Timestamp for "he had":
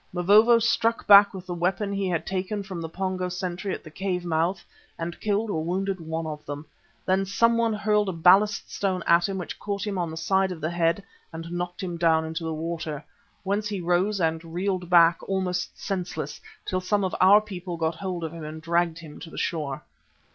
1.93-2.25